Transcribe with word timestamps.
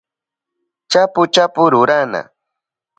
chapu 0.91 1.21
chapu 1.33 1.61
rurana 1.71 2.21